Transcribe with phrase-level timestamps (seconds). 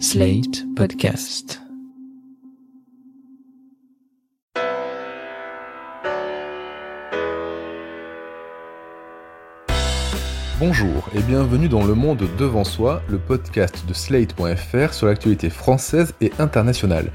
[0.00, 1.60] Slate Podcast.
[10.58, 16.14] Bonjour et bienvenue dans Le Monde Devant Soi, le podcast de Slate.fr sur l'actualité française
[16.20, 17.12] et internationale.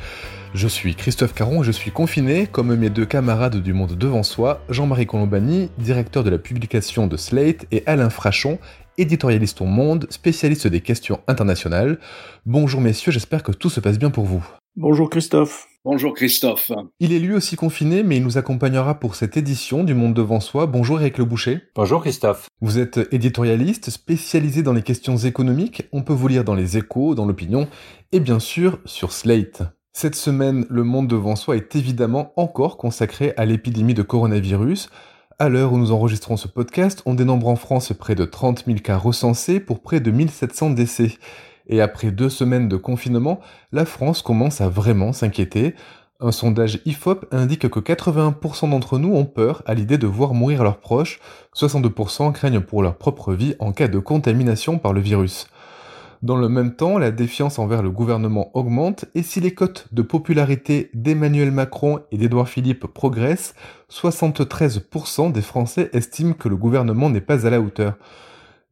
[0.56, 4.24] Je suis Christophe Caron et je suis confiné, comme mes deux camarades du Monde Devant
[4.24, 8.58] Soi, Jean-Marie Colombani, directeur de la publication de Slate, et Alain Frachon,
[8.98, 12.00] éditorialiste au Monde, spécialiste des questions internationales.
[12.48, 14.44] Bonjour messieurs, j'espère que tout se passe bien pour vous.
[14.76, 15.68] Bonjour Christophe.
[15.86, 16.72] Bonjour Christophe.
[17.00, 20.40] Il est lui aussi confiné, mais il nous accompagnera pour cette édition du Monde devant
[20.40, 20.66] soi.
[20.66, 21.60] Bonjour Eric Le Boucher.
[21.76, 22.48] Bonjour Christophe.
[22.60, 25.84] Vous êtes éditorialiste, spécialisé dans les questions économiques.
[25.92, 27.68] On peut vous lire dans les échos, dans l'opinion,
[28.12, 29.62] et bien sûr sur Slate.
[29.92, 34.90] Cette semaine, le Monde devant soi est évidemment encore consacré à l'épidémie de coronavirus.
[35.40, 38.80] À l'heure où nous enregistrons ce podcast, on dénombre en France près de 30 000
[38.80, 41.18] cas recensés pour près de 1700 décès.
[41.68, 43.40] Et après deux semaines de confinement,
[43.72, 45.76] la France commence à vraiment s'inquiéter.
[46.22, 50.64] Un sondage IFOP indique que 81% d'entre nous ont peur à l'idée de voir mourir
[50.64, 51.20] leurs proches,
[51.56, 55.48] 62% craignent pour leur propre vie en cas de contamination par le virus.
[56.22, 60.02] Dans le même temps, la défiance envers le gouvernement augmente et si les cotes de
[60.02, 63.56] popularité d'Emmanuel Macron et d'Édouard Philippe progressent,
[63.90, 67.94] 73% des Français estiment que le gouvernement n'est pas à la hauteur.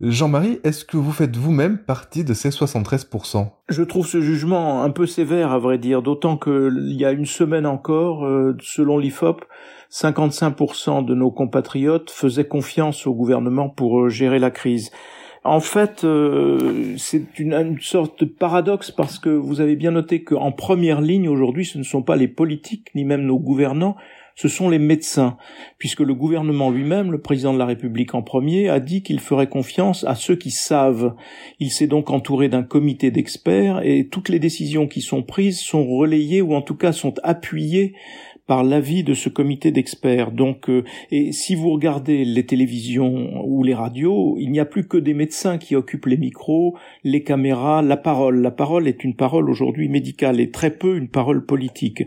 [0.02, 4.92] Jean-Marie, est-ce que vous faites vous-même partie de ces 73% Je trouve ce jugement un
[4.92, 9.46] peu sévère, à vrai dire, d'autant qu'il y a une semaine encore, euh, selon l'IFOP,
[9.90, 14.92] 55% de nos compatriotes faisaient confiance au gouvernement pour euh, gérer la crise.
[15.48, 20.52] En fait, euh, c'est une, sorte de paradoxe parce que vous avez bien noté qu'en
[20.52, 23.96] première ligne aujourd'hui, ce ne sont pas les politiques ni même nos gouvernants,
[24.36, 25.38] ce sont les médecins,
[25.78, 29.48] puisque le gouvernement lui-même, le président de la République en premier, a dit qu'il ferait
[29.48, 31.16] confiance à ceux qui savent.
[31.60, 35.88] Il s'est donc entouré d'un comité d'experts et toutes les décisions qui sont prises sont
[35.88, 37.96] relayées ou en tout cas sont appuyées
[38.48, 40.32] par l'avis de ce comité d'experts.
[40.32, 44.88] Donc, euh, et si vous regardez les télévisions ou les radios, il n'y a plus
[44.88, 48.42] que des médecins qui occupent les micros, les caméras, la parole.
[48.42, 52.04] La parole est une parole aujourd'hui médicale et très peu une parole politique.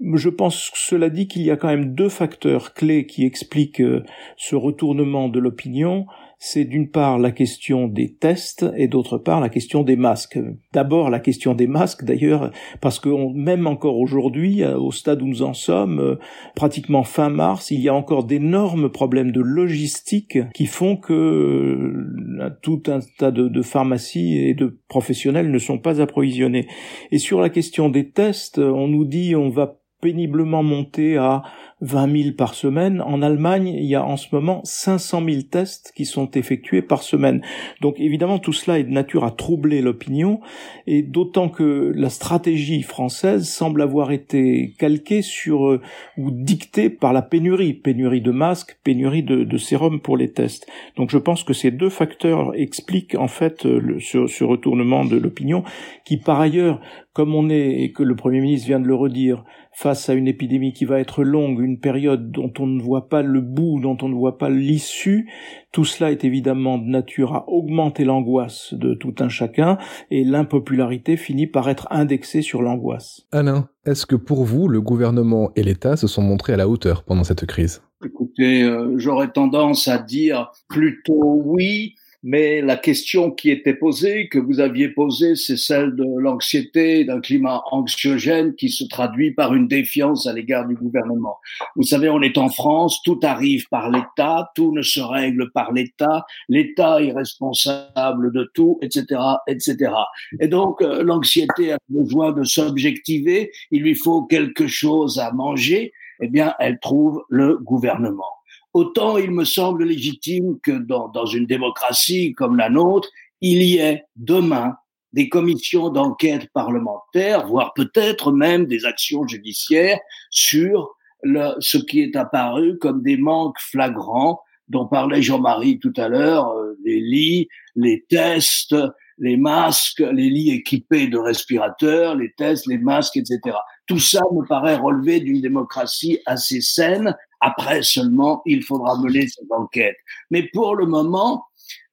[0.00, 4.02] Je pense, cela dit, qu'il y a quand même deux facteurs clés qui expliquent euh,
[4.36, 6.06] ce retournement de l'opinion
[6.38, 10.38] c'est d'une part la question des tests et d'autre part la question des masques.
[10.72, 15.26] D'abord la question des masques d'ailleurs parce que même encore aujourd'hui euh, au stade où
[15.26, 16.16] nous en sommes euh,
[16.54, 22.50] pratiquement fin mars il y a encore d'énormes problèmes de logistique qui font que euh,
[22.62, 26.68] tout un tas de, de pharmacies et de professionnels ne sont pas approvisionnés.
[27.12, 31.42] Et sur la question des tests on nous dit on va péniblement monter à
[31.82, 33.02] 20 000 par semaine.
[33.02, 37.02] En Allemagne, il y a en ce moment 500 000 tests qui sont effectués par
[37.02, 37.42] semaine.
[37.82, 40.40] Donc évidemment, tout cela est de nature à troubler l'opinion,
[40.86, 45.82] et d'autant que la stratégie française semble avoir été calquée sur euh,
[46.16, 50.66] ou dictée par la pénurie, pénurie de masques, pénurie de, sérum pour les tests.
[50.96, 55.62] Donc je pense que ces deux facteurs expliquent en fait euh, ce retournement de l'opinion,
[56.04, 56.80] qui par ailleurs,
[57.12, 59.44] comme on est et que le Premier ministre vient de le redire,
[59.76, 63.20] face à une épidémie qui va être longue, une période dont on ne voit pas
[63.20, 65.28] le bout, dont on ne voit pas l'issue,
[65.70, 69.76] tout cela est évidemment de nature à augmenter l'angoisse de tout un chacun,
[70.10, 73.26] et l'impopularité finit par être indexée sur l'angoisse.
[73.32, 77.02] Alain, est-ce que pour vous, le gouvernement et l'État se sont montrés à la hauteur
[77.02, 77.82] pendant cette crise?
[78.02, 84.38] Écoutez, euh, j'aurais tendance à dire plutôt oui, mais la question qui était posée, que
[84.38, 89.68] vous aviez posée, c'est celle de l'anxiété, d'un climat anxiogène qui se traduit par une
[89.68, 91.38] défiance à l'égard du gouvernement.
[91.76, 95.72] Vous savez, on est en France, tout arrive par l'État, tout ne se règle par
[95.72, 99.92] l'État, l'État est responsable de tout, etc., etc.
[100.40, 105.92] Et donc, euh, l'anxiété a besoin de s'objectiver, il lui faut quelque chose à manger,
[106.20, 108.35] eh bien, elle trouve le gouvernement
[108.76, 113.08] autant il me semble légitime que dans, dans une démocratie comme la nôtre,
[113.40, 114.76] il y ait demain
[115.14, 119.98] des commissions d'enquête parlementaire, voire peut-être même des actions judiciaires
[120.30, 126.08] sur le, ce qui est apparu comme des manques flagrants dont parlait Jean-Marie tout à
[126.08, 128.74] l'heure, euh, les lits, les tests,
[129.16, 133.56] les masques, les lits équipés de respirateurs, les tests, les masques, etc.
[133.86, 139.50] Tout ça me paraît relever d'une démocratie assez saine après seulement, il faudra mener cette
[139.50, 139.96] enquête.
[140.30, 141.44] Mais pour le moment,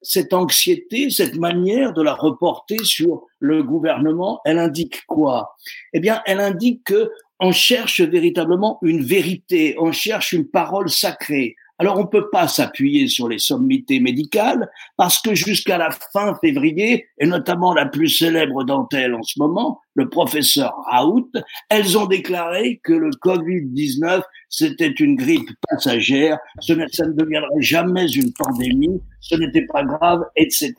[0.02, 5.56] cette anxiété, cette manière de la reporter sur le gouvernement, elle indique quoi?
[5.92, 7.10] Eh bien, elle indique que
[7.40, 11.56] on cherche véritablement une vérité, on cherche une parole sacrée.
[11.78, 16.34] Alors on ne peut pas s'appuyer sur les sommités médicales parce que jusqu'à la fin
[16.40, 21.30] février, et notamment la plus célèbre d'entre elles en ce moment, le professeur Raoult,
[21.68, 28.32] elles ont déclaré que le Covid-19 c'était une grippe passagère, ça ne deviendrait jamais une
[28.32, 30.74] pandémie, ce n'était pas grave, etc.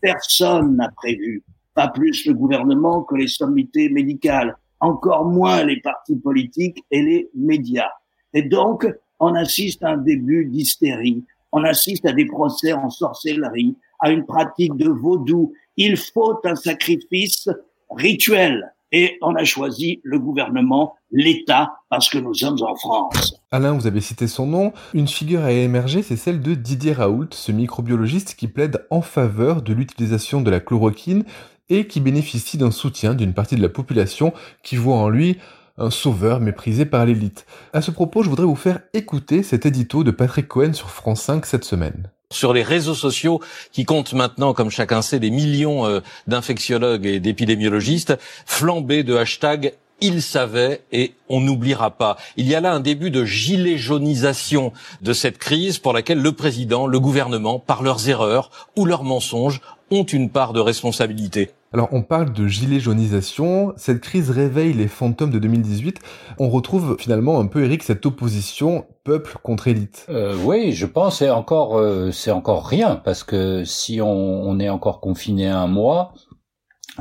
[0.00, 1.44] Personne n'a prévu,
[1.74, 7.30] pas plus le gouvernement que les sommités médicales, encore moins les partis politiques et les
[7.34, 7.90] médias.
[8.32, 8.86] Et donc,
[9.22, 14.26] on assiste à un début d'hystérie, on assiste à des procès en sorcellerie, à une
[14.26, 15.52] pratique de vaudou.
[15.76, 17.48] Il faut un sacrifice
[17.90, 18.72] rituel.
[18.94, 23.34] Et on a choisi le gouvernement, l'État, parce que nous sommes en France.
[23.50, 24.72] Alain, vous avez cité son nom.
[24.92, 29.62] Une figure a émergé, c'est celle de Didier Raoult, ce microbiologiste qui plaide en faveur
[29.62, 31.24] de l'utilisation de la chloroquine
[31.70, 35.38] et qui bénéficie d'un soutien d'une partie de la population qui voit en lui
[35.82, 37.46] un sauveur méprisé par l'élite.
[37.72, 41.22] À ce propos, je voudrais vous faire écouter cet édito de Patrick Cohen sur France
[41.22, 43.42] 5 cette semaine sur les réseaux sociaux
[43.72, 49.74] qui comptent maintenant, comme chacun sait, des millions euh, d'infectiologues et d'épidémiologistes, flambés de hashtags
[50.02, 52.16] il savait et on n'oubliera pas.
[52.36, 56.32] Il y a là un début de gilet jaunisation de cette crise pour laquelle le
[56.32, 61.50] président, le gouvernement, par leurs erreurs ou leurs mensonges, ont une part de responsabilité.
[61.74, 66.00] Alors on parle de gilet jaunisation, cette crise réveille les fantômes de 2018.
[66.38, 70.06] On retrouve finalement un peu, Eric, cette opposition peuple contre élite.
[70.10, 74.60] Euh, oui, je pense c'est encore euh, c'est encore rien parce que si on, on
[74.60, 76.12] est encore confiné un mois,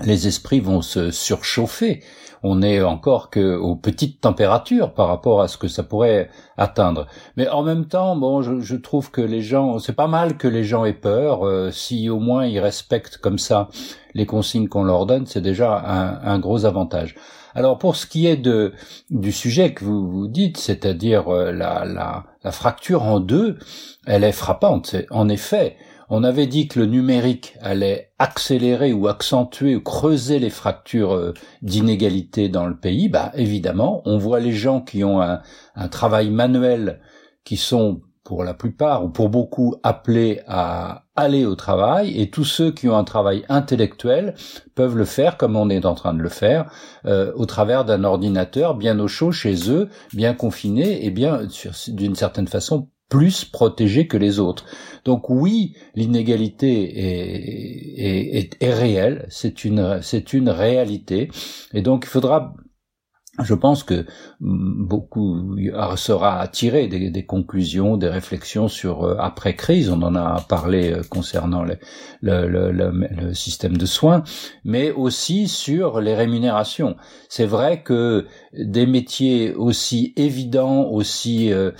[0.04, 2.02] les esprits vont se surchauffer
[2.44, 7.08] on est encore que aux petites températures par rapport à ce que ça pourrait atteindre.
[7.38, 10.64] Mais en même temps, bon, je, trouve que les gens, c'est pas mal que les
[10.64, 11.46] gens aient peur.
[11.46, 13.70] Euh, si au moins ils respectent comme ça
[14.14, 15.78] les consignes qu'on leur donne, c'est déjà
[16.24, 17.16] un, gros avantage.
[17.54, 18.74] Alors pour ce qui est de
[19.10, 23.60] du sujet que vous vous dites, c'est-à-dire euh, la, fracture en deux,
[24.08, 24.96] elle est frappante.
[25.12, 25.78] En effet,
[26.14, 31.34] on avait dit que le numérique allait accélérer ou accentuer ou creuser les fractures euh,
[31.62, 33.08] d'inégalité dans le pays.
[33.08, 35.40] Bah évidemment, on voit les gens qui ont un,
[35.90, 37.00] travail manuel,
[37.46, 42.44] qui sont pour la plupart ou pour beaucoup appelés à aller au travail et tous
[42.44, 44.36] ceux qui ont un travail intellectuel
[44.76, 46.70] peuvent le faire comme on est en train de le faire
[47.06, 51.48] euh, au travers d'un ordinateur bien au chaud chez eux, bien confiné et bien
[51.88, 54.66] d'une certaine façon plus protégés que les autres.
[55.04, 61.30] Donc oui, l'inégalité est, est, est, réelle, c'est une, c'est une réalité,
[61.74, 62.56] et donc il faudra
[63.40, 64.06] je pense que
[64.42, 65.58] beaucoup
[65.96, 69.90] sera tiré des, des conclusions, des réflexions sur euh, après crise.
[69.90, 71.78] On en a parlé euh, concernant le,
[72.22, 74.24] le, le, le, système de soins,
[74.66, 76.98] mais aussi sur les rémunérations.
[77.30, 81.72] C'est vrai que des métiers aussi évidents, aussi euh,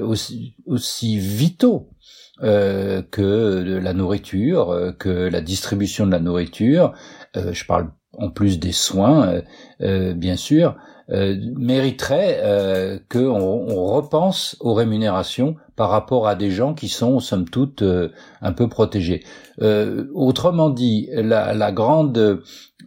[0.00, 1.90] aussi, aussi vitaux
[2.42, 6.94] euh, que la nourriture, que la distribution de la nourriture.
[7.36, 7.90] Euh, je parle
[8.20, 9.42] en plus des soins, euh,
[9.82, 10.76] euh, bien sûr,
[11.10, 17.48] euh, mériterait qu'on on repense aux rémunérations par rapport à des gens qui sont somme
[17.48, 19.24] toute un peu protégés.
[20.14, 22.42] autrement dit, la, grande,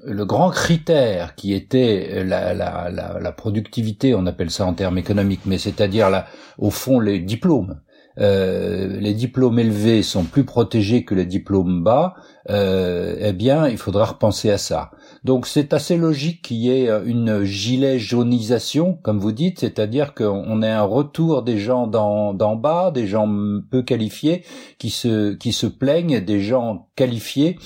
[0.06, 6.24] le grand critère qui était la, productivité, on appelle ça en termes économiques, mais c'est-à-dire
[6.57, 7.81] au fond les diplômes.
[8.19, 12.15] Euh, les diplômes élevés sont plus protégés que les diplômes bas,
[12.50, 14.92] euh, eh bien, il faudra repenser à ça.
[15.24, 20.62] Donc, c'est assez logique qu'il y ait une gilet jaunisation, comme vous dites, c'est-à-dire qu'on
[20.62, 23.29] ait un retour des gens d'en bas, des gens
[23.72, 24.43] peu qualifiés,
[24.77, 27.58] qui se plaignent des gens qualifiés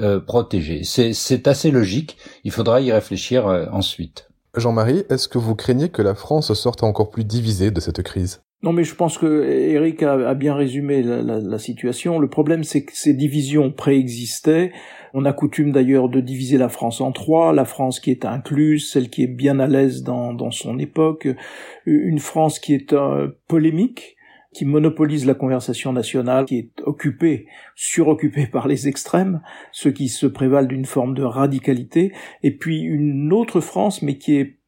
[0.00, 0.82] euh, protégés.
[0.82, 2.16] C'est assez logique.
[2.42, 4.28] Il faudra y réfléchir euh, ensuite.
[4.56, 8.42] Jean-Marie, est-ce que vous craignez que la France sorte encore plus divisée de cette crise?
[8.64, 12.18] Non, mais je pense que Eric a, bien résumé la, situation.
[12.18, 14.72] Le problème, c'est que ces divisions préexistaient.
[15.12, 17.52] On a coutume d'ailleurs de diviser la France en trois.
[17.52, 21.28] La France qui est incluse, celle qui est bien à l'aise dans, son époque,
[21.84, 24.13] une France qui est euh, polémique,
[24.54, 29.42] qui monopolise la conversation nationale, qui est occupée, suroccupée par les extrêmes,
[29.72, 34.36] ceux qui se prévalent d'une forme de radicalité, et puis une autre France, mais qui
[34.36, 34.58] est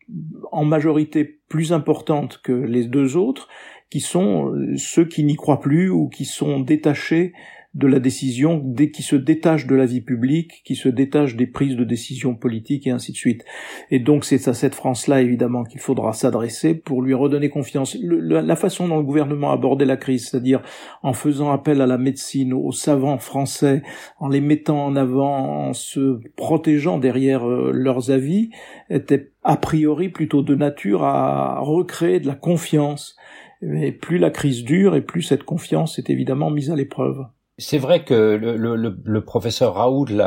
[0.52, 3.48] en majorité plus importante que les deux autres,
[3.90, 7.32] qui sont euh, ceux qui n'y croient plus ou qui sont détachés
[7.76, 11.46] de la décision, dès qui se détachent de la vie publique, qui se détachent des
[11.46, 13.44] prises de décision politiques et ainsi de suite.
[13.90, 17.94] Et donc c'est à cette France-là évidemment qu'il faudra s'adresser pour lui redonner confiance.
[18.00, 20.62] la façon dont le gouvernement abordait la crise, c'est-à-dire
[21.02, 23.82] en faisant appel à la médecine, aux savants français,
[24.20, 28.48] en les mettant en avant, en se protégeant derrière euh, leurs avis,
[28.88, 33.16] était a priori plutôt de nature à recréer de la confiance
[33.60, 37.26] Mais plus la crise dure et plus cette confiance est évidemment mise à l'épreuve.
[37.58, 40.22] C'est vrai que le, le, le, professeur Raoul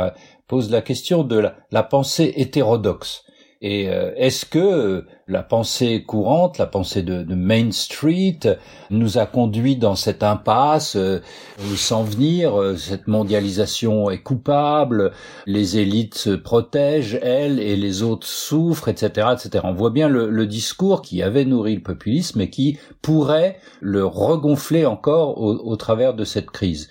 [0.47, 3.23] pose la question de la, la pensée hétérodoxe.
[3.61, 8.39] Et euh, est-ce que euh, la pensée courante, la pensée de, Main Street,
[8.89, 11.19] nous a conduit dans cette impasse euh,
[11.75, 15.11] sans venir Cette mondialisation est coupable,
[15.45, 19.65] les élites se protègent, elles, et les autres souffrent, etc., etc.
[19.65, 24.05] On voit bien le, le discours qui avait nourri le populisme et qui pourrait le
[24.05, 26.89] regonfler encore au, au travers de cette crise.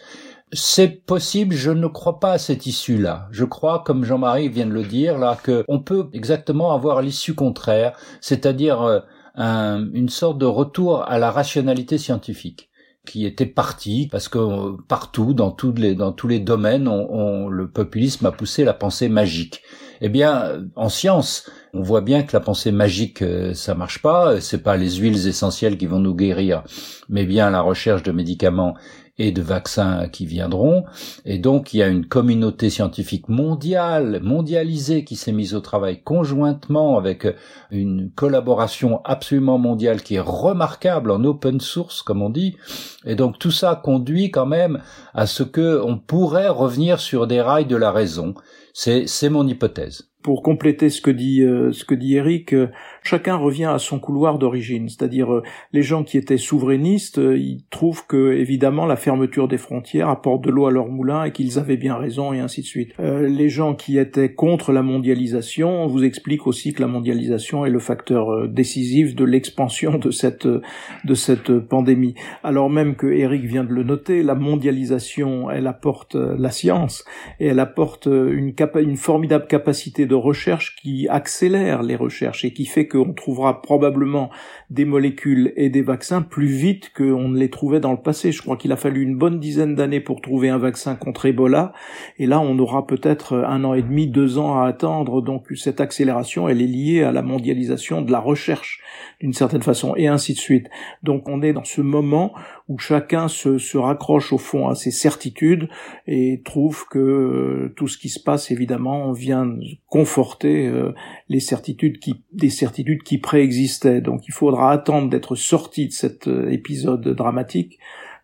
[0.53, 3.29] C'est possible, je ne crois pas à cette issue-là.
[3.31, 7.99] Je crois, comme Jean-Marie vient de le dire, là, qu'on peut exactement avoir l'issue contraire,
[8.21, 12.71] c'est-à-dire euh, une sorte de retour à la rationalité scientifique
[13.09, 18.33] qui était parti parce que euh, partout, dans tous les domaines, on, le populisme a
[18.33, 19.63] poussé la pensée magique.
[20.01, 24.41] Eh bien, en science, on voit bien que la pensée magique, euh, ça marche pas.
[24.41, 26.63] C'est pas les huiles essentielles qui vont nous guérir,
[27.09, 28.75] mais bien la recherche de médicaments
[29.19, 30.85] et de vaccins qui viendront.
[31.25, 36.03] Et donc, il y a une communauté scientifique mondiale, mondialisée, qui s'est mise au travail
[36.03, 37.27] conjointement avec
[37.71, 42.57] une collaboration absolument mondiale qui est remarquable en open source, comme on dit.
[43.05, 44.81] Et donc, tout ça conduit quand même
[45.15, 48.35] à ce que on pourrait revenir sur des rails de la raison.
[48.73, 52.69] C'est, mon hypothèse pour compléter ce que dit euh, ce que dit Eric, euh,
[53.09, 58.07] chacun revient à son couloir d'origine, c'est-à-dire euh, les gens qui étaient souverainistes, ils trouvent
[58.07, 61.77] que évidemment la fermeture des frontières apporte de l'eau à leur moulin et qu'ils avaient
[61.77, 62.93] bien raison et ainsi de suite.
[62.99, 67.79] les gens qui étaient contre la mondialisation vous expliquent aussi que la mondialisation est le
[67.79, 72.15] facteur décisif de l'expansion de cette de cette pandémie.
[72.43, 77.05] Alors même que Eric vient de le noter, la mondialisation elle apporte la science
[77.41, 82.67] et elle apporte une, une formidable capacité de recherche qui accélère les recherches et qui
[82.67, 84.31] fait qu'on trouvera probablement
[84.71, 88.33] des molécules et des vaccins plus vite qu'on ne les trouvait dans le passé.
[88.33, 91.73] Je crois qu'il a fallu une bonne dizaine d'années pour trouver un vaccin contre Ebola,
[92.19, 95.23] et là on aura peut-être un an et demi, deux ans à attendre.
[95.23, 98.81] Donc cette accélération, elle est liée à la mondialisation de la recherche
[99.21, 100.69] d'une certaine façon, et ainsi de suite.
[101.03, 102.33] Donc on est dans ce moment
[102.69, 105.69] où chacun se, raccroche au fond à ses certitudes
[106.07, 109.49] et trouve que euh, tout ce qui se passe évidemment vient
[109.87, 110.93] conforter euh,
[111.29, 114.03] les certitudes qui des certitudes qui préexistaient.
[114.03, 117.79] Donc il faudra attendre d'être sorti de cet euh, épisode dramatique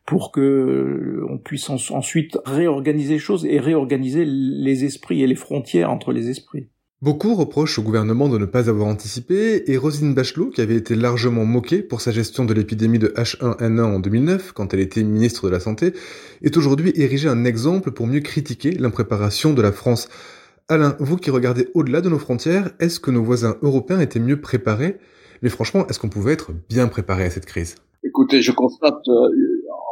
[0.04, 5.90] pour que on puisse ensuite réorganiser les choses et réorganiser les esprits et les frontières
[5.90, 6.68] entre les esprits.
[7.04, 10.94] Beaucoup reprochent au gouvernement de ne pas avoir anticipé, et Rosine Bachelot, qui avait été
[10.94, 15.46] largement moquée pour sa gestion de l'épidémie de H1N1 en 2009, quand elle était ministre
[15.46, 15.92] de la Santé,
[16.40, 20.08] est aujourd'hui érigée un exemple pour mieux critiquer l'impréparation de la France.
[20.70, 24.40] Alain, vous qui regardez au-delà de nos frontières, est-ce que nos voisins européens étaient mieux
[24.40, 24.96] préparés?
[25.42, 27.74] Mais franchement, est-ce qu'on pouvait être bien préparé à cette crise?
[28.02, 29.28] Écoutez, je constate euh,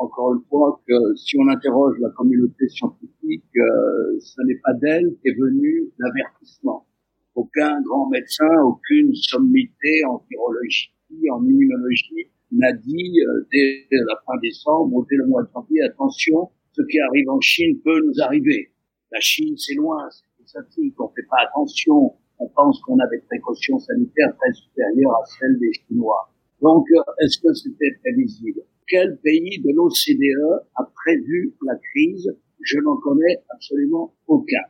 [0.01, 5.15] encore une fois que si on interroge la communauté scientifique, euh, ce n'est pas d'elle
[5.23, 6.87] qu'est venu l'avertissement
[7.35, 10.93] aucun grand médecin, aucune sommité en virologie,
[11.31, 15.83] en immunologie n'a dit euh, dès la fin décembre ou dès le mois de janvier,
[15.83, 18.71] attention, ce qui arrive en Chine peut nous arriver.
[19.11, 23.21] La Chine, c'est loin, c'est statique, on fait pas attention, on pense qu'on a des
[23.21, 26.31] précautions sanitaires très supérieures à celles des Chinois.
[26.61, 28.63] Donc, euh, est-ce que c'était prévisible?
[28.89, 32.31] Quel pays de l'OCDE a prévu la crise?
[32.61, 34.63] Je n'en connais absolument aucun.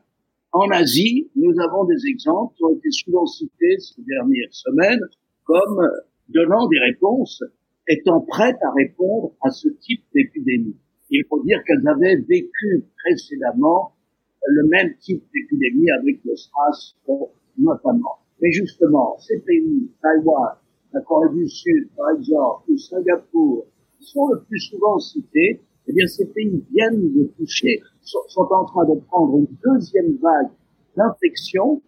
[0.53, 5.01] En Asie, nous avons des exemples qui ont été souvent cités ces dernières semaines
[5.45, 5.81] comme
[6.29, 7.43] donnant des réponses,
[7.89, 10.77] étant prêtes à répondre à ce type d'épidémie.
[11.11, 13.93] Il faut dire qu'elles avaient vécu précédemment
[14.47, 16.97] le même type d'épidémie avec le SRAS
[17.59, 18.19] notamment.
[18.41, 20.57] Mais justement, ces pays, Taïwan,
[20.93, 23.67] la Corée du Sud, par exemple, ou Singapour,
[24.01, 28.85] sont le plus souvent cités, eh bien, ces pays viennent de toucher sont en train
[28.87, 30.51] de prendre une deuxième vague
[30.97, 31.83] d'infection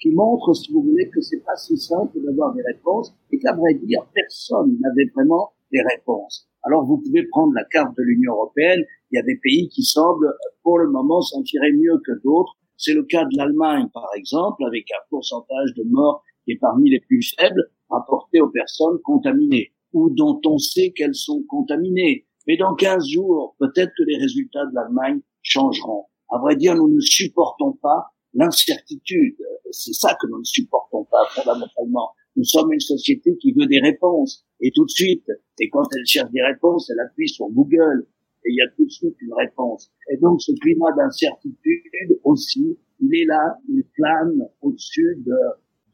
[0.00, 3.54] qui montre, si vous voulez, que c'est pas si simple d'avoir des réponses et qu'à
[3.54, 6.48] vrai dire, personne n'avait vraiment des réponses.
[6.62, 9.82] Alors vous pouvez prendre la carte de l'Union européenne, il y a des pays qui
[9.82, 10.32] semblent
[10.62, 12.56] pour le moment s'en tirer mieux que d'autres.
[12.76, 16.90] C'est le cas de l'Allemagne, par exemple, avec un pourcentage de morts qui est parmi
[16.90, 22.26] les plus faibles rapporté aux personnes contaminées ou dont on sait qu'elles sont contaminées.
[22.46, 26.06] Mais dans 15 jours, peut-être que les résultats de l'Allemagne changeront.
[26.30, 29.36] À vrai dire, nous ne supportons pas l'incertitude.
[29.70, 32.10] C'est ça que nous ne supportons pas fondamentalement.
[32.36, 34.44] Nous sommes une société qui veut des réponses.
[34.60, 35.26] Et tout de suite,
[35.60, 38.06] et quand elle cherche des réponses, elle appuie sur Google
[38.44, 39.90] et il y a tout de suite une réponse.
[40.10, 45.36] Et donc ce climat d'incertitude aussi, il est là, il plane au-dessus de,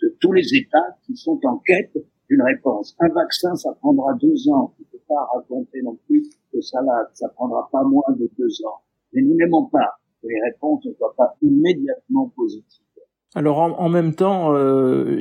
[0.02, 1.97] de tous les États qui sont en quête
[2.28, 2.97] d'une réponse.
[3.00, 4.75] Un vaccin, ça prendra deux ans.
[4.78, 6.23] Il faut pas raconter non plus
[6.61, 8.80] ça, là, ça prendra pas moins de deux ans.
[9.12, 12.85] Mais nous n'aimons pas que les réponses ne soient pas immédiatement positives.
[13.37, 15.16] Alors en, même temps, euh,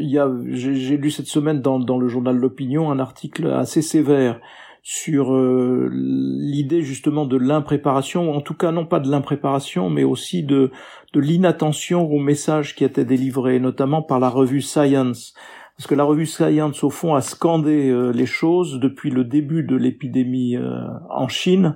[0.47, 4.41] j'ai lu cette semaine dans, dans le journal L'Opinion un article assez sévère
[4.81, 10.41] sur euh, l'idée justement de l'impréparation, en tout cas non pas de l'impréparation, mais aussi
[10.41, 10.71] de,
[11.13, 15.35] de l'inattention aux messages qui étaient délivrés, notamment par la revue Science,
[15.79, 19.63] parce que la revue Science, au fond, a scandé euh, les choses depuis le début
[19.63, 21.73] de l'épidémie euh, en Chine,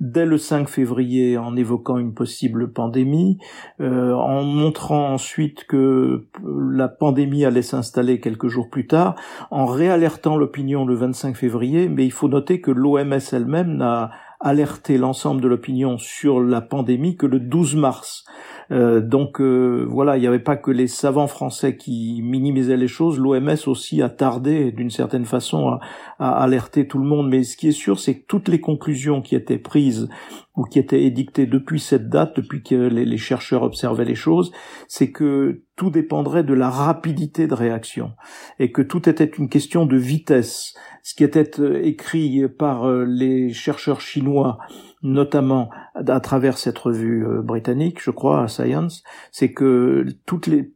[0.00, 3.36] dès le 5 février, en évoquant une possible pandémie,
[3.82, 6.24] euh, en montrant ensuite que
[6.70, 9.16] la pandémie allait s'installer quelques jours plus tard,
[9.50, 14.96] en réalertant l'opinion le 25 février, mais il faut noter que l'OMS elle-même n'a alerté
[14.96, 18.24] l'ensemble de l'opinion sur la pandémie que le 12 mars.
[18.72, 22.88] Euh, donc euh, voilà, il n'y avait pas que les savants français qui minimisaient les
[22.88, 25.78] choses, l'OMS aussi a tardé d'une certaine façon
[26.18, 29.22] à, alerter tout le monde, mais ce qui est sûr, c'est que toutes les conclusions
[29.22, 30.08] qui étaient prises
[30.56, 34.52] ou qui étaient édictées depuis cette date, depuis que les, les chercheurs observaient les choses,
[34.88, 38.12] c'est que tout dépendrait de la rapidité de réaction
[38.58, 40.74] et que tout était une question de vitesse.
[41.02, 44.58] Ce qui était euh, écrit par les chercheurs chinois
[45.02, 50.72] notamment à travers cette revue euh, britannique, je crois, Science, c'est que toutes les,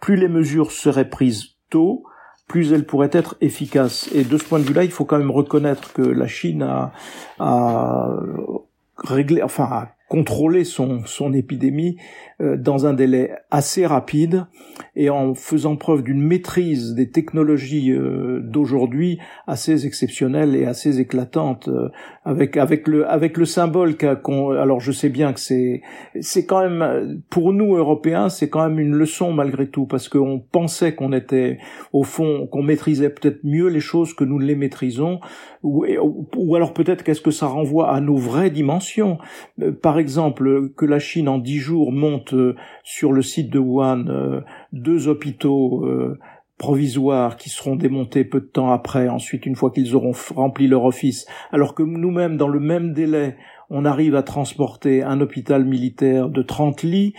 [0.00, 2.04] plus les mesures seraient prises tôt,
[2.46, 4.10] plus elles pourraient être efficaces.
[4.12, 6.92] Et de ce point de vue-là, il faut quand même reconnaître que la Chine a,
[7.38, 8.10] a
[8.98, 11.96] réglé, enfin, contrôlé son, son épidémie
[12.40, 14.46] euh, dans un délai assez rapide.
[14.96, 21.68] Et en faisant preuve d'une maîtrise des technologies euh, d'aujourd'hui assez exceptionnelle et assez éclatante
[21.68, 21.90] euh,
[22.24, 25.82] avec avec le avec le symbole qu'on alors je sais bien que c'est
[26.20, 30.40] c'est quand même pour nous Européens c'est quand même une leçon malgré tout parce qu'on
[30.40, 31.58] pensait qu'on était
[31.92, 35.20] au fond qu'on maîtrisait peut-être mieux les choses que nous les maîtrisons.
[35.62, 35.84] Ou,
[36.36, 39.18] ou alors peut-être qu'est-ce que ça renvoie à nos vraies dimensions
[40.00, 44.40] exemple que la Chine en dix jours monte euh, sur le site de Wuhan euh,
[44.72, 46.18] deux hôpitaux euh,
[46.58, 50.84] provisoires qui seront démontés peu de temps après, ensuite une fois qu'ils auront rempli leur
[50.84, 53.36] office, alors que nous-mêmes, dans le même délai,
[53.70, 57.14] on arrive à transporter un hôpital militaire de 30 lits,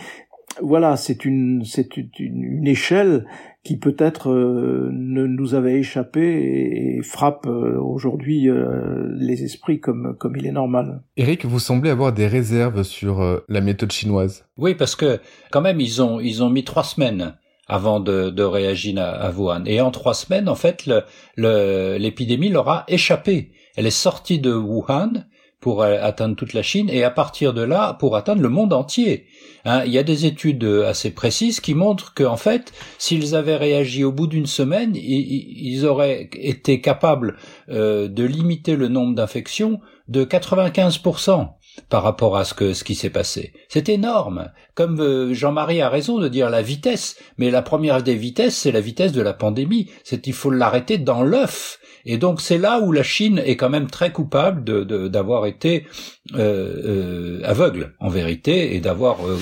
[0.60, 3.26] voilà, c'est une, c'est une, échelle
[3.64, 10.16] qui peut-être euh, ne nous avait échappé et, frappe euh, aujourd'hui euh, les esprits comme
[10.18, 11.02] comme il est normal.
[11.16, 14.44] Eric, vous semblez avoir des réserves sur la méthode chinoise.
[14.56, 15.20] Oui, parce que
[15.50, 17.34] quand même ils ont ils ont mis trois semaines
[17.68, 20.88] avant de, de réagir à, à, Wuhan et en trois semaines en fait
[21.36, 23.52] l'épidémie le, leur a échappé.
[23.76, 25.24] Elle est sortie de Wuhan
[25.60, 29.26] pour atteindre toute la Chine et à partir de là pour atteindre le monde entier.
[29.64, 34.04] Hein, il y a des études assez précises qui montrent qu'en fait, s'ils avaient réagi
[34.04, 37.36] au bout d'une semaine, ils, auraient été capables
[37.68, 41.48] euh, de limiter le nombre d'infections de 95%
[41.88, 43.52] par rapport à ce qui s'est passé.
[43.68, 44.50] C'est énorme.
[44.74, 48.72] Comme euh, Jean-Marie a raison de dire la vitesse, mais la première des vitesses, c'est
[48.72, 49.90] la vitesse de la pandémie.
[50.04, 51.78] C'est il faut l'arrêter dans l'œuf.
[52.04, 55.86] Et donc c'est là où la Chine est quand même très coupable de, d'avoir été
[56.34, 59.38] euh, euh, aveugle en vérité et d'avoir euh,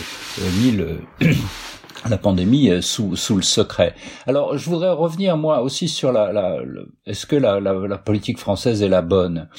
[0.62, 0.98] mis le
[2.08, 3.94] la pandémie sous, sous le secret.
[4.26, 6.56] Alors, je voudrais revenir moi aussi sur la, la,
[7.04, 9.50] est-ce que la, la, la, politique française est la bonne?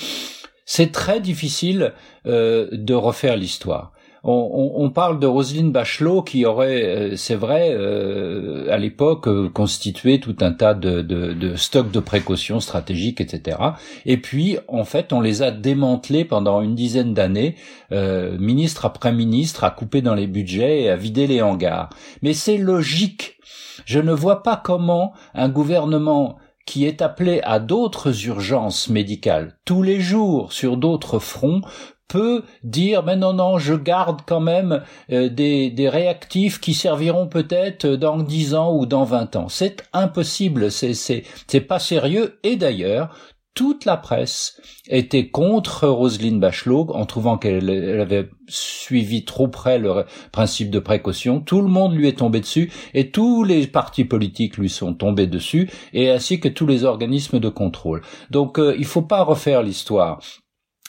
[0.65, 1.93] C'est très difficile
[2.25, 3.91] euh, de refaire l'histoire
[4.23, 10.19] on, parle de Roselyne Bachelot qui aurait, euh, c'est vrai, euh, à l'époque euh, constitué
[10.19, 13.57] tout un tas de stocks de précautions stratégiques, etc.
[14.05, 17.55] Et puis, en fait, on les a démantelés pendant une dizaine d'années,
[17.91, 21.89] ministre après ministre, à couper dans les budgets et à vider les hangars.
[22.21, 23.37] Mais c'est logique.
[23.85, 29.81] Je ne vois pas comment un gouvernement qui est appelé à d'autres urgences médicales tous
[29.81, 31.61] les jours sur d'autres fronts
[32.11, 37.27] peut dire mais non non je garde quand même euh, des, des réactifs qui serviront
[37.27, 39.47] peut-être dans dix ans ou dans vingt ans.
[39.47, 43.15] C'est impossible, c'est c'est c'est pas sérieux et d'ailleurs
[43.53, 47.69] toute la presse était contre Roselyne Bachelot en trouvant qu'elle
[47.99, 51.41] avait suivi trop près le principe de précaution.
[51.41, 55.27] Tout le monde lui est tombé dessus et tous les partis politiques lui sont tombés
[55.27, 58.01] dessus et ainsi que tous les organismes de contrôle.
[58.29, 60.21] Donc euh, il faut pas refaire l'histoire.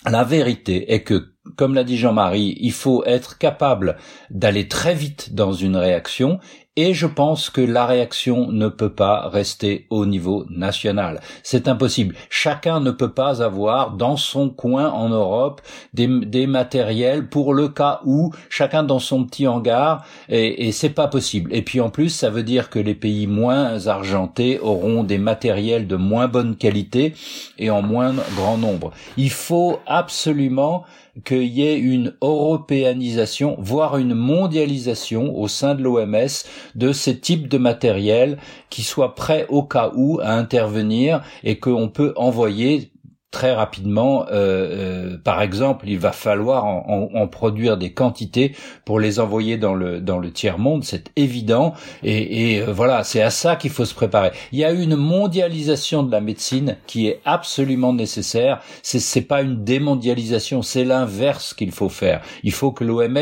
[0.04, 3.96] La vérité est que, comme l'a dit Jean-Marie, il faut être capable
[4.30, 6.40] d'aller très vite dans une réaction
[6.74, 11.20] Et je pense que la réaction ne peut pas rester au niveau national.
[11.42, 12.14] C'est impossible.
[12.30, 15.60] Chacun ne peut pas avoir dans son coin en Europe
[15.92, 21.08] des, matériels pour le cas où chacun dans son petit hangar et, et c'est pas
[21.08, 21.54] possible.
[21.54, 25.86] Et puis en plus, ça veut dire que les pays moins argentés auront des matériels
[25.86, 27.12] de moins bonne qualité
[27.58, 28.92] et en moins grand nombre.
[29.18, 30.86] Il faut absolument
[31.24, 37.48] qu'il y ait une européanisation, voire une mondialisation au sein de l'OMS de ces types
[37.48, 38.38] de matériel
[38.70, 42.91] qui soient prêts au cas où à intervenir et qu'on peut envoyer
[43.32, 49.00] très rapidement, euh, euh, par exemple, il va falloir en, en, produire des quantités pour
[49.00, 51.72] les envoyer dans le dans le tiers monde, c'est évident.
[52.04, 54.32] Et, et euh, voilà, c'est à ça qu'il faut se préparer.
[54.52, 58.60] Il y a une mondialisation de la médecine qui est absolument nécessaire.
[58.82, 62.20] C'est c'est pas une démondialisation, c'est l'inverse qu'il faut faire.
[62.44, 63.16] Il faut que l'OMS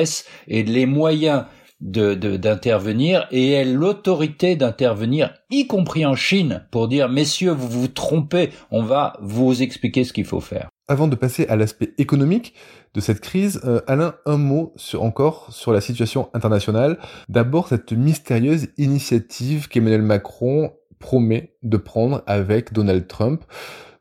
[0.48, 1.44] ait les moyens
[1.80, 7.88] de d'intervenir et ait l'autorité d'intervenir, y compris en Chine, pour dire messieurs, vous vous
[7.88, 10.68] trompez, on va vous expliquer ce qu'il faut faire.
[10.88, 12.54] Avant de passer à l'aspect économique
[12.94, 16.98] de cette crise, euh, Alain, un mot sur, encore sur la situation internationale.
[17.28, 23.44] D'abord, cette mystérieuse initiative qu'Emmanuel Macron promet de prendre avec Donald Trump.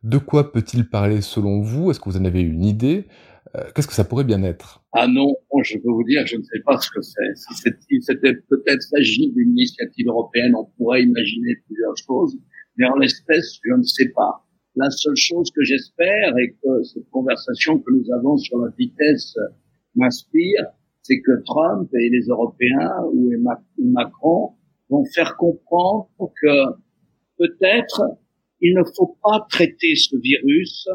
[0.01, 1.91] De quoi peut-il parler selon vous?
[1.91, 3.07] Est-ce que vous en avez une idée?
[3.73, 4.83] Qu'est-ce que ça pourrait bien être?
[4.93, 5.33] Ah non,
[5.63, 7.35] je peux vous dire, je ne sais pas ce que c'est.
[7.35, 12.37] Si c'était peut-être s'agit d'une initiative européenne, on pourrait imaginer plusieurs choses,
[12.77, 14.45] mais en l'espèce, je ne sais pas.
[14.75, 19.35] La seule chose que j'espère et que cette conversation que nous avons sur la vitesse
[19.95, 20.65] m'inspire,
[21.01, 23.31] c'est que Trump et les Européens ou
[23.83, 24.51] Macron
[24.89, 26.09] vont faire comprendre
[26.41, 26.77] que
[27.37, 28.03] peut-être
[28.61, 30.87] il ne faut pas traiter ce virus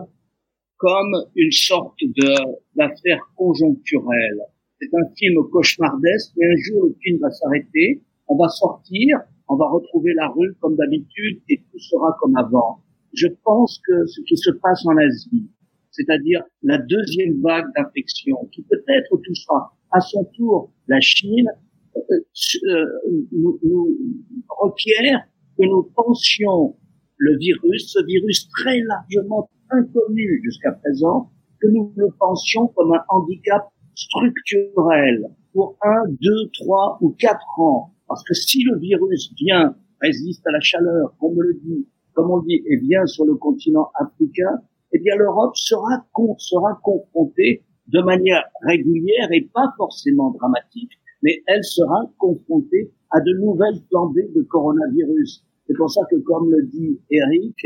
[0.84, 2.34] comme une sorte de
[2.76, 4.40] d'affaire conjoncturelle.
[4.78, 9.56] C'est un film cauchemardesque, mais un jour le film va s'arrêter, on va sortir, on
[9.56, 12.80] va retrouver la rue comme d'habitude et tout sera comme avant.
[13.14, 15.48] Je pense que ce qui se passe en Asie,
[15.90, 21.48] c'est-à-dire la deuxième vague d'infection, qui peut-être touchera à son tour la Chine,
[21.96, 22.00] euh,
[22.68, 22.84] euh,
[23.32, 23.96] nous, nous
[24.50, 25.20] requiert
[25.56, 26.76] que nous pensions
[27.16, 33.02] le virus, ce virus très largement inconnu jusqu'à présent, que nous le pensions comme un
[33.08, 37.90] handicap structurel pour un, deux, trois ou quatre ans.
[38.08, 42.30] Parce que si le virus vient, résiste à la chaleur, comme on le dit, comme
[42.30, 44.60] on dit, et vient sur le continent africain,
[44.92, 46.04] eh bien l'Europe sera,
[46.38, 53.32] sera confrontée de manière régulière et pas forcément dramatique, mais elle sera confrontée à de
[53.40, 55.44] nouvelles flambées de coronavirus.
[55.66, 57.56] C'est pour ça que, comme le dit Eric,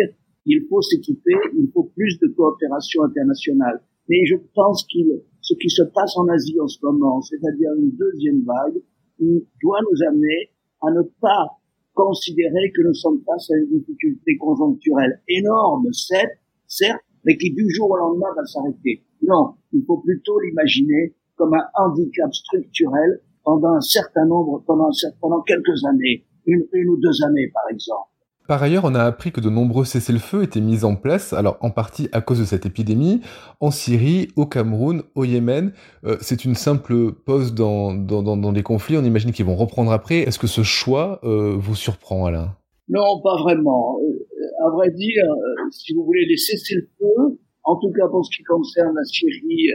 [0.48, 3.82] il faut s'équiper, il faut plus de coopération internationale.
[4.08, 7.92] Mais je pense que ce qui se passe en Asie en ce moment, c'est-à-dire une
[7.92, 8.80] deuxième vague,
[9.20, 11.58] doit nous amener à ne pas
[11.92, 17.68] considérer que nous sommes face à une difficulté conjoncturelle énorme, certes, certes, mais qui du
[17.70, 19.02] jour au lendemain va s'arrêter.
[19.22, 25.84] Non, il faut plutôt l'imaginer comme un handicap structurel pendant un certain nombre, pendant, quelques
[25.84, 28.07] années, une ou deux années par exemple.
[28.48, 31.70] Par ailleurs, on a appris que de nombreux cessez-le-feu étaient mis en place, alors en
[31.70, 33.20] partie à cause de cette épidémie,
[33.60, 35.74] en Syrie, au Cameroun, au Yémen.
[36.04, 39.92] Euh, c'est une simple pause dans, dans, dans, les conflits, on imagine qu'ils vont reprendre
[39.92, 40.20] après.
[40.20, 42.56] Est-ce que ce choix euh, vous surprend, Alain?
[42.88, 43.98] Non, pas vraiment.
[44.00, 45.24] Euh, à vrai dire,
[45.70, 49.68] si vous voulez, les cessez-le-feu, en tout cas pour ce qui concerne la Syrie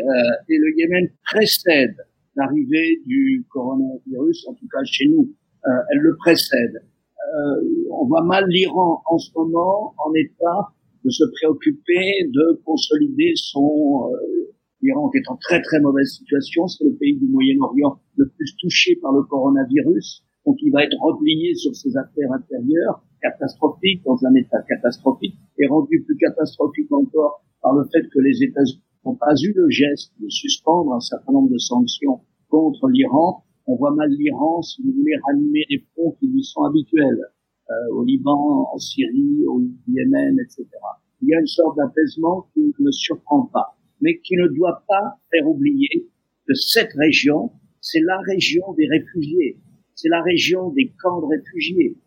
[0.50, 5.32] et le Yémen, précèdent l'arrivée du coronavirus, en tout cas chez nous.
[5.64, 6.82] elle le précède.
[7.36, 13.34] Euh, on voit mal l'Iran en ce moment en état de se préoccuper de consolider
[13.36, 18.00] son euh, l'Iran qui est en très très mauvaise situation, c'est le pays du Moyen-Orient
[18.18, 23.02] le plus touché par le coronavirus, donc il va être replié sur ses affaires intérieures,
[23.22, 28.44] catastrophiques, dans un état catastrophique, et rendu plus catastrophique encore par le fait que les
[28.44, 33.44] États-Unis n'ont pas eu le geste de suspendre un certain nombre de sanctions contre l'Iran,
[33.65, 37.21] on voit mal l'Iran, si vous voulez, ranimer des fronts qui lui sont habituels,
[37.69, 40.67] euh, au Liban, en Syrie, au Yémen, etc.
[41.21, 45.17] Il y a une sorte d'apaisement qui ne surprend pas, mais qui ne doit pas
[45.32, 46.10] faire oublier
[46.45, 49.58] que cette région, c'est la région des réfugiés,
[49.95, 51.97] c'est la région des camps de réfugiés.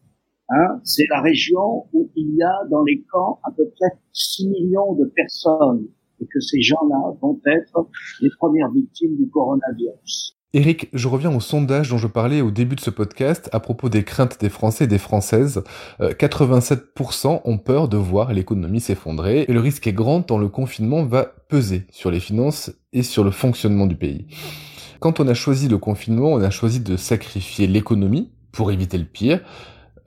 [0.49, 4.49] Hein, c'est la région où il y a dans les camps à peu près 6
[4.49, 5.89] millions de personnes
[6.21, 7.89] et que ces gens-là vont être
[8.21, 10.36] les premières victimes du coronavirus.
[10.55, 13.89] Eric, je reviens au sondage dont je parlais au début de ce podcast à propos
[13.89, 15.63] des craintes des Français et des Françaises.
[16.01, 20.49] 87% euh, ont peur de voir l'économie s'effondrer et le risque est grand tant le
[20.49, 24.29] confinement va peser sur les finances et sur le fonctionnement du pays.
[25.01, 29.05] Quand on a choisi le confinement, on a choisi de sacrifier l'économie pour éviter le
[29.05, 29.41] pire.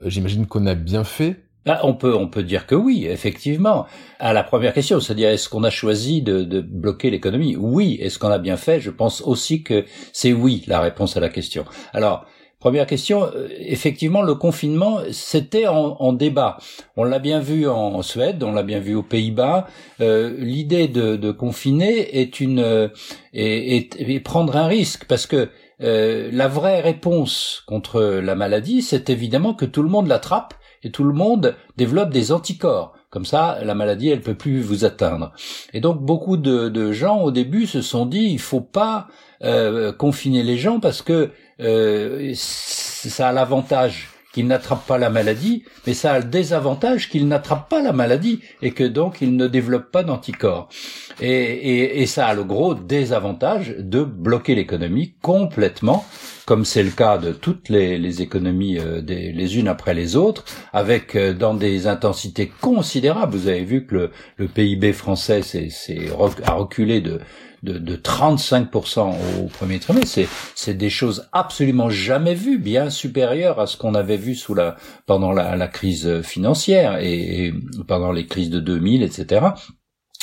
[0.04, 3.86] J'imagine qu'on a bien fait ah, on peut, on peut dire que oui, effectivement.
[4.18, 7.56] À la première question, c'est-à-dire est-ce qu'on a choisi de, bloquer l'économie?
[7.56, 7.98] Oui.
[8.00, 8.80] Est-ce qu'on a bien fait?
[8.80, 11.66] Je pense aussi que c'est oui la réponse à la question.
[11.92, 12.24] Alors,
[12.60, 16.56] première question, euh, effectivement, le confinement, c'était en, débat.
[16.96, 19.66] On l'a bien vu en Suède, on l'a bien vu aux Pays-Bas.
[20.00, 22.88] Euh, L'idée de, confiner est une euh,
[23.34, 25.50] est, est, prendre un risque parce que
[25.82, 30.90] euh, la vraie réponse contre la maladie, c'est évidemment que tout le monde l'attrape et
[30.90, 32.94] tout le monde développe des anticorps.
[33.10, 35.32] Comme ça, la maladie, elle peut plus vous atteindre.
[35.72, 39.08] Et donc, beaucoup de, gens au début se sont dit, il faut pas
[39.42, 45.64] euh, confiner les gens parce que euh, ça a l'avantage qu'ils n'attrapent pas la maladie,
[45.86, 49.46] mais ça a le désavantage qu'ils n'attrapent pas la maladie et que donc ils ne
[49.48, 50.68] développent pas d'anticorps.
[51.20, 56.04] Et, et, ça a le gros désavantage de bloquer l'économie complètement,
[56.50, 60.44] comme c'est le cas de toutes les, économies euh, des, les unes après les autres,
[60.72, 63.36] avec euh, dans des intensités considérables.
[63.36, 65.68] Vous avez vu que le, PIB français c'est,
[66.44, 67.20] a reculé de
[67.62, 70.28] de, de 35% au premier trimestre.
[70.56, 74.36] C'est, des choses absolument jamais vues, bien supérieures à ce qu'on avait vu
[75.06, 77.54] pendant la, crise financière et
[77.86, 79.50] pendant les crises de 2000, etc.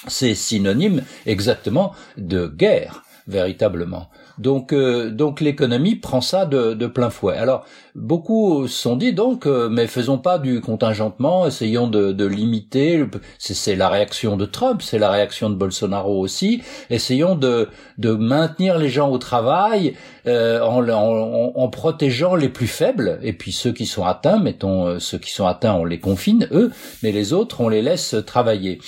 [0.09, 4.09] C'est synonyme exactement de guerre véritablement.
[4.37, 7.35] Donc, euh, donc l'économie prend ça de, de, plein fouet.
[7.35, 12.25] Alors, beaucoup se sont dit donc, euh, mais faisons pas du contingentement, essayons de, de
[12.25, 13.03] limiter.
[13.39, 16.61] C'est la réaction de Trump, c'est la réaction de Bolsonaro aussi.
[16.89, 19.95] Essayons de, de maintenir les gens au travail
[20.27, 24.99] euh, en, en, en, protégeant les plus faibles et puis ceux qui sont atteints, mettons
[24.99, 26.71] ceux qui sont atteints, on les confine eux,
[27.01, 28.79] mais les autres on les laisse travailler.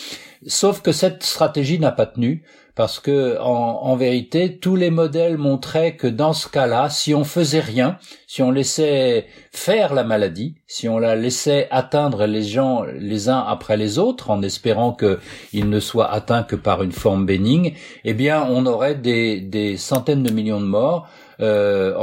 [0.48, 2.44] Sauf que cette stratégie n'a pas tenu
[2.80, 7.60] parce que en, vérité, tous les modèles montraient que dans ce cas-là, si on faisait
[7.60, 13.28] rien, si on laissait faire la maladie, si on la laissait atteindre les gens les
[13.28, 17.74] uns après les autres, en espérant qu'ils ne soient atteints que par une forme bénigne,
[18.06, 21.10] eh bien, on aurait des, des centaines de millions de morts
[21.42, 21.94] euh,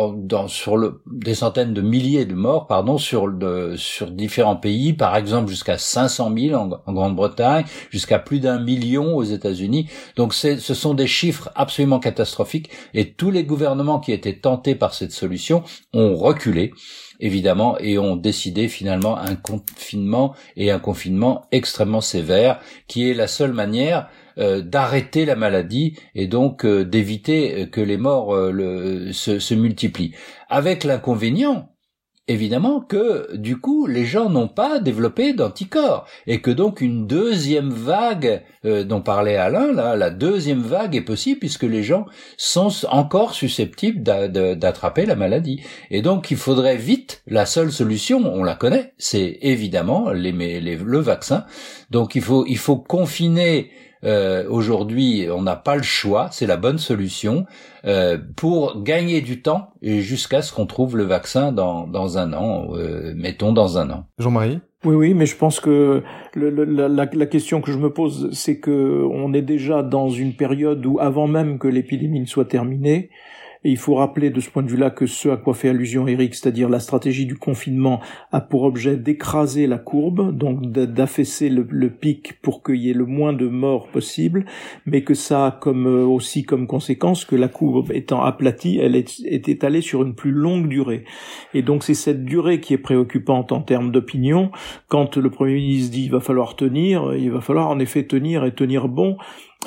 [0.49, 3.31] sur des centaines de milliers de morts, pardon, sur
[4.11, 9.25] différents pays, par exemple jusqu'à 500 000 en, en Grande-Bretagne, jusqu'à plus d'un million aux
[9.25, 9.88] États-Unis.
[10.16, 14.94] Donc ce sont des chiffres absolument catastrophiques et tous les gouvernements qui étaient tentés par
[14.94, 16.72] cette solution ont reculé
[17.20, 23.27] évidemment, et ont décidé finalement un confinement et un confinement extrêmement sévère, qui est la
[23.27, 29.55] seule manière euh, d'arrêter la maladie et donc euh, d'éviter que les morts euh, se,
[29.55, 30.12] multiplient.
[30.51, 31.70] Avec l'inconvénient,
[32.29, 37.70] évidemment que du coup les gens n'ont pas développé d'anticorps et que donc une deuxième
[37.70, 42.05] vague dont parlait Alain là la deuxième vague est possible puisque les gens
[42.37, 48.42] sont encore susceptibles d'attraper la maladie et donc il faudrait vite la seule solution on
[48.42, 51.46] la connaît c'est évidemment les, le vaccin
[51.90, 53.70] donc il faut il faut confiner
[54.05, 57.46] euh, aujourd'hui, on n'a pas le choix, c'est la bonne solution
[57.85, 62.68] euh, pour gagner du temps jusqu'à ce qu'on trouve le vaccin dans, dans un an,
[62.75, 64.07] euh, mettons dans un an.
[64.18, 68.29] Jean-Marie oui, oui, mais je pense que le, la, la, question que je me pose,
[68.33, 72.44] c'est que on est déjà dans une période où, avant même que l'épidémie ne soit
[72.44, 73.11] terminée,
[73.66, 76.07] et il faut rappeler de ce point de vue-là que ce à quoi fait allusion
[76.07, 78.00] Eric, c'est-à-dire la stratégie du confinement,
[78.31, 83.07] a pour objet d'écraser la courbe, donc d'affaisser le, pic pour qu'il y ait le
[83.07, 84.44] moins de morts possible,
[84.87, 88.94] mais que ça a comme euh, aussi comme conséquence que la courbe étant aplatie, elle
[88.94, 91.05] est, est étalée sur une plus longue durée.
[91.52, 94.52] Et donc c'est cette durée qui est préoccupante en termes d'opinion.
[94.87, 98.44] Quand le Premier ministre dit il va falloir tenir, il va falloir en effet tenir
[98.44, 99.16] et tenir bon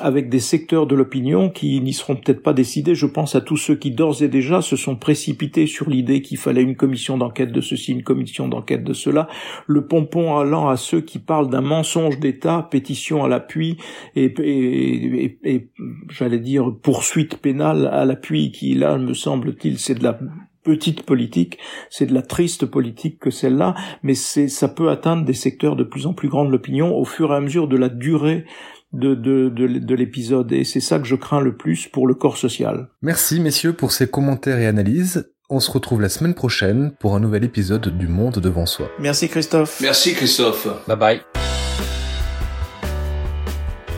[0.00, 2.94] avec des secteurs de l'opinion qui n'y seront peut-être pas décidés.
[2.94, 6.38] Je pense à tous ceux qui d'ores et déjà se sont précipités sur l'idée qu'il
[6.38, 9.28] fallait une commission d'enquête de ceci, une commission d'enquête de cela,
[9.66, 13.76] le pompon allant à ceux qui parlent d'un mensonge d'État, pétition à l'appui
[14.16, 15.70] et, et, et,
[16.08, 20.18] j'allais dire poursuite pénale à l'appui qui là me semble-t-il c'est de la
[20.62, 25.32] petite politique, c'est de la triste politique que celle-là, mais c'est ça peut atteindre des
[25.32, 27.88] secteurs de plus en plus grands de l'opinion au fur et à mesure de la
[27.88, 28.44] durée
[28.92, 32.36] de, de, de, l'épisode et c'est ça que je crains le plus pour le corps
[32.36, 32.88] social.
[33.02, 35.30] Merci messieurs pour ces commentaires et analyses.
[35.48, 38.88] On se retrouve la semaine prochaine pour un nouvel épisode du Monde devant soi.
[38.98, 39.80] Merci Christophe.
[39.80, 40.68] Merci Christophe.
[40.86, 41.20] Bye bye.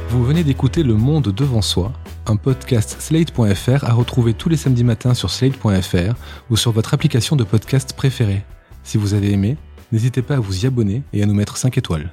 [0.08, 1.92] Vous venez d'écouter Le Monde devant soi,
[2.26, 6.14] un podcast slate.fr à retrouver tous les samedis matins sur slate.fr
[6.50, 8.44] ou sur votre application de podcast préférée.
[8.82, 9.56] Si vous avez aimé,
[9.90, 12.10] n'hésitez pas à vous y abonner et à nous mettre 5 étoiles.